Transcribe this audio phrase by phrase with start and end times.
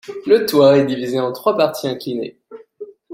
[0.25, 2.39] Le toit est divisé en trois parties inclinées.